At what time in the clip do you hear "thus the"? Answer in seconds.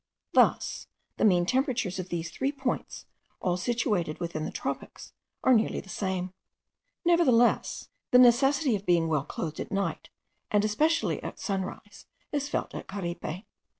0.33-1.25